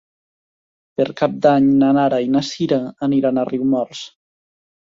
Per 1.01 1.05
Cap 1.19 1.35
d'Any 1.43 1.67
na 1.83 1.89
Nara 1.99 2.21
i 2.29 2.31
na 2.37 2.43
Sira 2.49 2.81
aniran 3.09 3.39
a 3.43 3.47
Riumors. 3.55 4.05